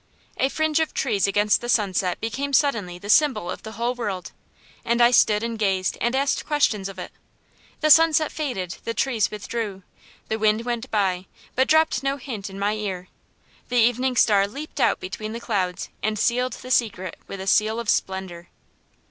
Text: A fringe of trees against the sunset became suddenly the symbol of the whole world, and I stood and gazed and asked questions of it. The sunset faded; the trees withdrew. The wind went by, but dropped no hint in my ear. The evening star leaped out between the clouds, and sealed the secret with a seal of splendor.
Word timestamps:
A 0.37 0.49
fringe 0.49 0.79
of 0.79 0.95
trees 0.95 1.27
against 1.27 1.61
the 1.61 1.69
sunset 1.69 2.19
became 2.19 2.53
suddenly 2.53 2.97
the 2.97 3.07
symbol 3.07 3.51
of 3.51 3.61
the 3.61 3.73
whole 3.73 3.93
world, 3.93 4.31
and 4.83 4.99
I 4.99 5.11
stood 5.11 5.43
and 5.43 5.59
gazed 5.59 5.95
and 6.01 6.15
asked 6.15 6.43
questions 6.43 6.89
of 6.89 6.97
it. 6.97 7.11
The 7.81 7.91
sunset 7.91 8.31
faded; 8.31 8.77
the 8.83 8.95
trees 8.95 9.29
withdrew. 9.29 9.83
The 10.27 10.39
wind 10.39 10.65
went 10.65 10.89
by, 10.89 11.27
but 11.53 11.67
dropped 11.67 12.01
no 12.01 12.17
hint 12.17 12.49
in 12.49 12.57
my 12.57 12.73
ear. 12.73 13.09
The 13.69 13.77
evening 13.77 14.15
star 14.15 14.47
leaped 14.47 14.79
out 14.79 14.99
between 14.99 15.33
the 15.33 15.39
clouds, 15.39 15.89
and 16.01 16.17
sealed 16.17 16.53
the 16.53 16.71
secret 16.71 17.19
with 17.27 17.39
a 17.39 17.45
seal 17.45 17.79
of 17.79 17.87
splendor. 17.87 18.49